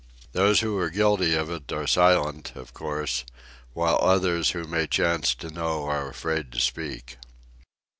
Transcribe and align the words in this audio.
Those 0.31 0.61
who 0.61 0.79
are 0.79 0.89
guilty 0.89 1.35
of 1.35 1.51
it 1.51 1.71
are 1.71 1.85
silent, 1.85 2.53
of 2.55 2.73
course; 2.73 3.23
while 3.73 3.99
others 4.01 4.49
who 4.49 4.63
may 4.63 4.87
chance 4.87 5.35
to 5.35 5.51
know 5.51 5.83
are 5.85 6.09
afraid 6.09 6.51
to 6.53 6.59
speak. 6.59 7.17